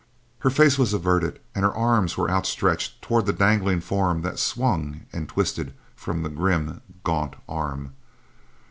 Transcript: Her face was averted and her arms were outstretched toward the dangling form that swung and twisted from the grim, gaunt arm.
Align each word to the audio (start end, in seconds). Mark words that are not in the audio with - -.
Her 0.39 0.49
face 0.49 0.79
was 0.79 0.95
averted 0.95 1.39
and 1.53 1.63
her 1.63 1.75
arms 1.75 2.17
were 2.17 2.27
outstretched 2.27 3.03
toward 3.03 3.27
the 3.27 3.33
dangling 3.33 3.81
form 3.81 4.23
that 4.23 4.39
swung 4.39 5.01
and 5.13 5.29
twisted 5.29 5.75
from 5.95 6.23
the 6.23 6.29
grim, 6.29 6.81
gaunt 7.03 7.35
arm. 7.47 7.91